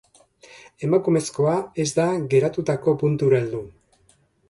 [0.87, 1.53] Emakumezkoa
[1.85, 3.65] ez da geratutako puntura heldu.